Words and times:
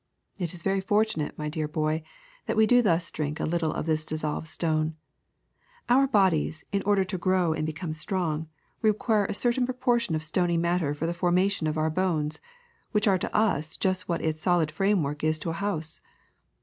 It 0.39 0.51
is 0.55 0.63
very 0.63 0.81
fortunate, 0.81 1.37
my 1.37 1.47
dear 1.47 1.67
boy, 1.67 2.01
that 2.47 2.57
we 2.57 2.65
do 2.65 2.81
thus 2.81 3.11
drink 3.11 3.39
a 3.39 3.45
little 3.45 3.71
of 3.71 3.85
this 3.85 4.03
dissolved 4.03 4.47
stone. 4.47 4.95
Our 5.89 6.07
bodies, 6.07 6.65
in 6.71 6.81
order 6.87 7.03
to 7.03 7.19
grow 7.19 7.53
and 7.53 7.67
become 7.67 7.93
strong, 7.93 8.47
require 8.81 9.25
a 9.27 9.35
certain 9.35 9.65
proportion 9.67 10.15
of 10.15 10.23
stony 10.23 10.57
matter 10.57 10.95
for 10.95 11.05
the 11.05 11.13
forma 11.13 11.47
tion 11.49 11.67
of 11.67 11.77
our 11.77 11.91
bones, 11.91 12.39
which 12.93 13.07
are 13.07 13.19
to 13.19 13.35
us 13.35 13.77
what 14.07 14.23
its 14.23 14.41
solid 14.41 14.71
framework 14.71 15.23
is 15.23 15.37
to 15.37 15.51
a 15.51 15.61
house. 15.61 16.01